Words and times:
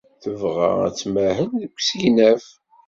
Tebɣa 0.23 0.69
ad 0.87 0.95
tmahel 0.95 1.49
deg 1.61 1.71
usegnaf. 1.77 2.45